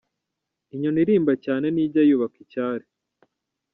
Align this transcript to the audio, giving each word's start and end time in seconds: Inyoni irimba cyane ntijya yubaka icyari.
Inyoni 0.73 0.99
irimba 1.03 1.33
cyane 1.45 1.65
ntijya 1.69 2.01
yubaka 2.09 2.37
icyari. 2.45 2.85